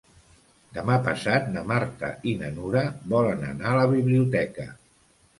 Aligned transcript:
Demà 0.75 0.93
passat 1.07 1.43
na 1.57 1.61
Marta 1.71 2.09
i 2.31 2.33
na 2.39 2.49
Nura 2.55 2.81
volen 3.11 3.43
anar 3.49 3.69
a 3.73 3.77
la 3.81 3.85
biblioteca. 3.93 4.67